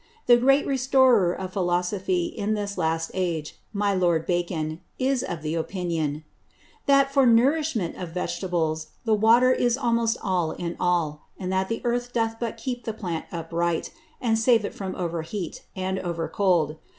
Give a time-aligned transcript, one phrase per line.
[0.25, 6.23] The great Restorer of Philosophy in this last Age, my Lord Bacon, is of Opinion,
[6.89, 11.81] _That for Nourishment of Vegetables, the Water is almost all in all; and that the
[11.83, 16.27] Earth doth but keep the Plant upright, and save it from over heat, and over
[16.27, 16.77] cold.